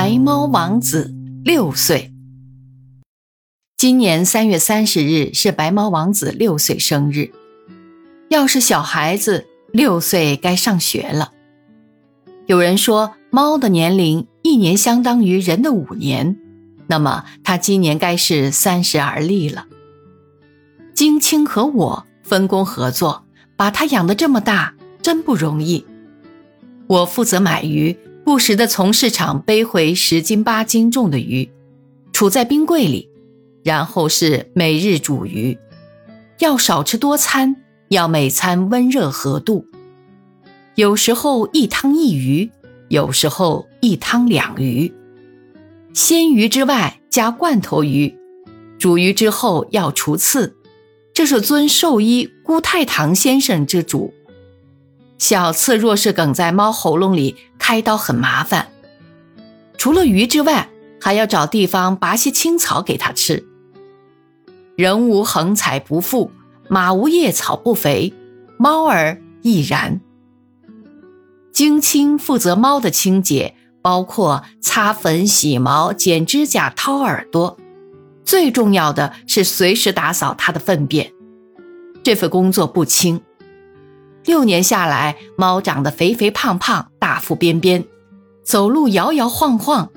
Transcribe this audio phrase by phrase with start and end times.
[0.00, 1.12] 白猫王子
[1.44, 2.12] 六岁。
[3.76, 7.32] 今年三月三十日是白猫王子六岁生日。
[8.28, 11.32] 要是小孩子六岁该上学了。
[12.46, 16.36] 有人说，猫的年龄一年相当于人的五年，
[16.86, 19.66] 那么它今年该是三十而立了。
[20.94, 23.24] 金青和我分工合作，
[23.56, 25.84] 把它养得这么大，真不容易。
[26.86, 27.98] 我负责买鱼。
[28.28, 31.48] 不时地从市场背回十斤八斤重的鱼，
[32.12, 33.08] 储在冰柜里，
[33.64, 35.56] 然后是每日煮鱼，
[36.38, 37.56] 要少吃多餐，
[37.88, 39.64] 要每餐温热合度。
[40.74, 42.50] 有时候一汤一鱼，
[42.88, 44.92] 有时候一汤两鱼。
[45.94, 48.14] 鲜鱼之外加罐头鱼，
[48.78, 50.54] 煮鱼之后要除刺，
[51.14, 54.12] 这是遵兽医辜太堂先生之嘱。
[55.18, 58.68] 小刺若是梗在猫喉咙里，开刀很麻烦。
[59.76, 60.68] 除了鱼之外，
[61.00, 63.44] 还要找地方拔些青草给它吃。
[64.76, 66.30] 人无横财不富，
[66.68, 68.14] 马无夜草不肥，
[68.58, 70.00] 猫儿亦然。
[71.52, 77.58] 精清负责猫的清洁，包括擦粉、洗毛、剪指甲、掏耳朵，
[78.24, 81.12] 最重要的是随时打扫它的粪便。
[82.04, 83.20] 这份工作不轻。
[84.24, 87.84] 六年下来，猫长得肥肥胖胖、大腹便便，
[88.44, 89.90] 走路摇摇晃晃，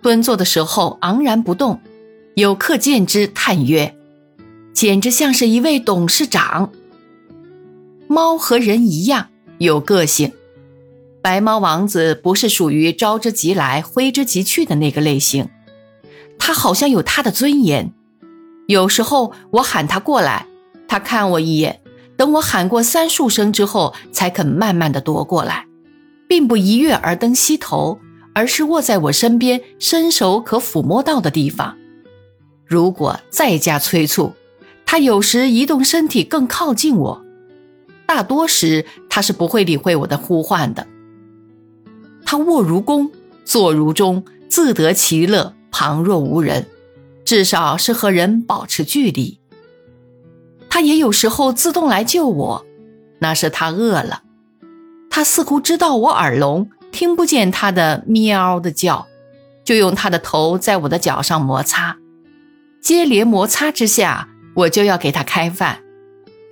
[0.00, 1.80] 蹲坐的时候昂然不动。
[2.34, 3.94] 有客见之叹曰
[4.72, 6.72] ：“简直像是一位董事长。”
[8.08, 9.28] 猫和人一样
[9.58, 10.32] 有个性，
[11.20, 15.50] 白猫王子不是属于招之即来、挥之即去的那个类型，
[16.38, 17.92] 他好像有他的尊严。
[18.66, 20.46] 有时候我喊他过来，
[20.88, 21.81] 他看我一眼。
[22.22, 25.66] 等我喊过三数声之后，才肯慢慢的踱过来，
[26.28, 27.98] 并不一跃而登溪头，
[28.32, 31.76] 而是卧在我身边，伸手可抚摸到的地方。
[32.64, 34.34] 如果再加催促，
[34.86, 37.24] 他有时移动身体更靠近我，
[38.06, 40.86] 大多时他是不会理会我的呼唤的。
[42.24, 43.10] 他卧如弓，
[43.44, 46.68] 坐如钟，自得其乐，旁若无人，
[47.24, 49.40] 至少是和人保持距离。
[50.72, 52.64] 他也有时候自动来救我，
[53.18, 54.22] 那是他饿了。
[55.10, 59.06] 他似乎知道我耳聋，听不见他的喵的叫，
[59.64, 61.98] 就用他的头在我的脚上摩擦。
[62.80, 65.82] 接连摩擦之下，我就要给他开饭。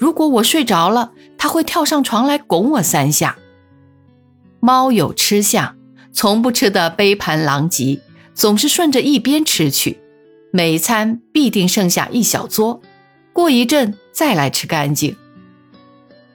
[0.00, 3.38] 如果我睡着了，他会跳上床来拱我三下。
[4.58, 5.76] 猫有吃相，
[6.12, 8.00] 从不吃得杯盘狼藉，
[8.34, 10.00] 总是顺着一边吃去，
[10.50, 12.82] 每餐必定剩下一小撮。
[13.38, 15.14] 过一阵再来吃干净。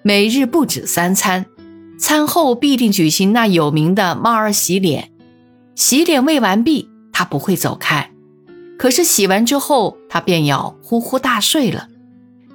[0.04, 1.46] 每日不止三餐，
[2.00, 5.12] 餐后必定举行那有名的猫儿洗脸。
[5.76, 8.10] 洗脸未完毕，它不会走开。
[8.80, 11.90] 可是洗完之后，它便要呼呼大睡了。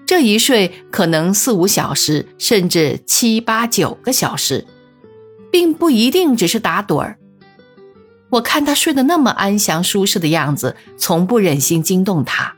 [0.06, 4.66] 这一睡可能四五小时，甚至七八九个小时，
[5.52, 7.18] 并不一定只是打盹儿。
[8.30, 12.54] 我看它睡得那么安详舒适的样子，从不忍心惊动它。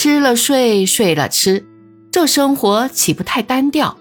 [0.00, 1.66] 吃了睡，睡了吃，
[2.12, 3.98] 这生活岂不太单调？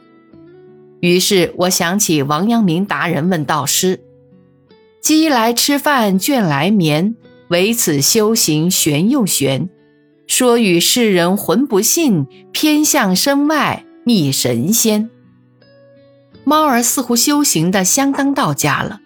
[1.00, 4.02] 于是我想起王阳明达人问道师
[5.02, 7.16] ：“鸡来吃饭，倦来眠，
[7.47, 9.69] 唯此修行玄又玄。
[10.28, 15.09] 说与世人浑不信，偏向身外觅神仙。”
[16.46, 19.02] 猫儿似乎修行的相当到家了，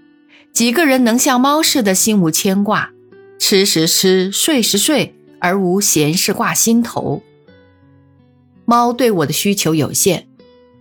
[0.51, 2.91] 几个人能像猫似的心无牵挂，
[3.39, 5.15] 吃时吃，睡时睡。
[5.41, 7.21] 而无闲事挂心头。
[8.63, 10.27] 猫对我的需求有限，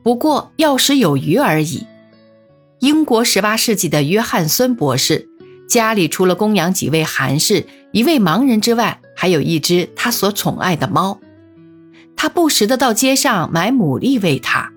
[0.04, 1.86] 不过要食有余而已。
[2.78, 5.28] 英国十八世纪的约翰孙博士
[5.68, 11.20] 家里除了供养几位寒士、一位盲人之外，还有一只他所宠爱的猫。
[12.16, 14.72] 他不时的到街上买牡蛎喂它，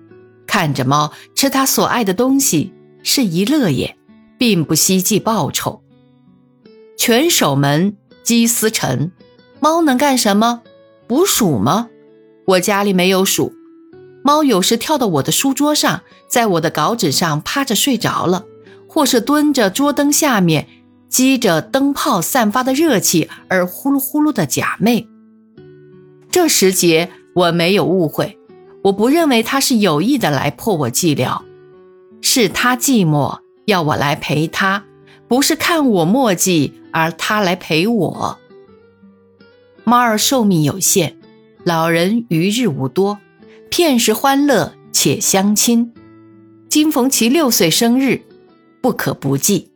[0.46, 2.72] 看着猫吃他所爱的东西
[3.02, 3.96] 是一乐也，
[4.38, 5.82] 并不希冀报酬。
[6.96, 9.12] 犬守门，鸡司晨。
[9.64, 10.60] 猫能干什么？
[11.06, 11.88] 捕鼠吗？
[12.48, 13.54] 我家里没有鼠。
[14.22, 18.44] 猫有时跳到我的书桌上，在我的稿纸上趴着睡着了，
[18.86, 20.68] 或是蹲着桌灯下面，
[21.08, 25.06] 积着灯泡散发的热气而呼噜呼噜的假寐。
[26.30, 28.38] 这时节我没有误会，
[28.82, 31.40] 我不认为他是有意的来破我寂寥，
[32.20, 34.84] 是他寂寞要我来陪他，
[35.26, 38.38] 不是看我墨迹而他来陪我。
[39.84, 41.14] 猫儿寿命有限，
[41.62, 43.18] 老人余日无多，
[43.70, 45.92] 片时欢乐且相亲。
[46.70, 48.22] 今逢其六岁生日，
[48.80, 49.73] 不可不记。